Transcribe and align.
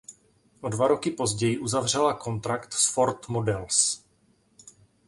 O 0.61 0.69
dva 0.69 0.87
roky 0.87 1.11
později 1.11 1.59
uzavřela 1.59 2.13
kontrakt 2.13 2.73
s 2.73 2.93
Ford 2.93 3.27
Models. 3.27 4.03